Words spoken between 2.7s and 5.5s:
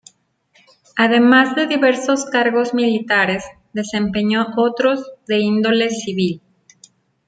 militares, desempeñó otros de